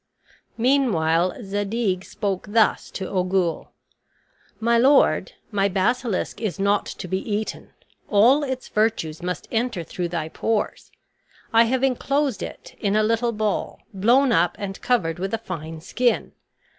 Meanwhile 0.57 1.43
Zadig 1.43 2.03
spoke 2.05 2.47
thus 2.49 2.89
to 2.89 3.07
Ogul: 3.07 3.71
"My 4.59 4.75
lord, 4.75 5.33
my 5.51 5.67
basilisk 5.69 6.41
is 6.41 6.57
not 6.57 6.87
to 6.87 7.07
be 7.07 7.19
eaten; 7.19 7.69
all 8.09 8.43
its 8.43 8.67
virtues 8.67 9.21
must 9.21 9.47
enter 9.51 9.83
through 9.83 10.07
thy 10.07 10.27
pores. 10.27 10.91
I 11.53 11.65
have 11.65 11.83
inclosed 11.83 12.41
it 12.41 12.75
in 12.79 12.95
a 12.95 13.03
little 13.03 13.31
ball, 13.31 13.83
blown 13.93 14.31
up 14.31 14.55
and 14.57 14.81
covered 14.81 15.19
with 15.19 15.35
a 15.35 15.37
fine 15.37 15.81
skin. 15.81 16.31